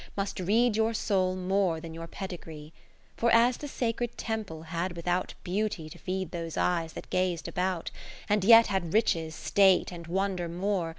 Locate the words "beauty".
5.43-5.91